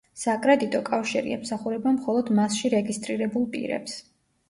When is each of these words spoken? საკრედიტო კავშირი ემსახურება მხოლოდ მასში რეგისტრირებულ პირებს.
საკრედიტო 0.19 0.81
კავშირი 0.87 1.35
ემსახურება 1.37 1.95
მხოლოდ 1.99 2.35
მასში 2.41 2.75
რეგისტრირებულ 2.79 3.51
პირებს. 3.57 4.05